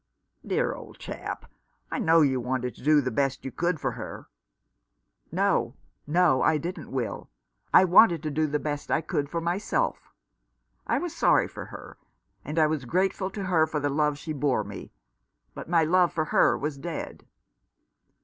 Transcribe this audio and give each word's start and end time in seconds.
"Dear 0.43 0.73
old 0.73 0.97
chap, 0.97 1.45
I 1.91 1.99
know 1.99 2.21
you 2.21 2.39
wanted 2.41 2.73
to 2.73 2.83
do 2.83 3.01
the 3.01 3.11
best 3.11 3.45
you 3.45 3.51
could 3.51 3.79
for 3.79 3.91
her." 3.91 4.29
"No, 5.31 5.75
no, 6.07 6.41
I 6.41 6.57
didn't, 6.57 6.91
Will. 6.91 7.29
I 7.71 7.85
wanted 7.85 8.23
to 8.23 8.31
do 8.31 8.47
the 8.47 8.57
best 8.57 8.89
I 8.89 9.01
could 9.01 9.29
for 9.29 9.39
myself. 9.39 10.11
I 10.87 10.97
was 10.97 11.15
sorry 11.15 11.47
for 11.47 11.65
her, 11.65 11.99
and 12.43 12.57
I 12.57 12.65
was 12.65 12.85
grateful 12.85 13.29
to 13.29 13.43
her 13.43 13.67
for 13.67 13.79
the 13.79 13.89
love 13.89 14.17
she 14.17 14.33
bore 14.33 14.63
me; 14.63 14.91
but 15.53 15.69
my 15.69 15.83
love 15.83 16.11
for 16.11 16.25
her 16.33 16.57
was 16.57 16.79
dead." 16.79 17.27